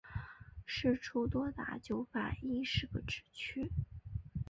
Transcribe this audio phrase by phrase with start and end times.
[0.65, 3.69] 释出多达九百一十个职缺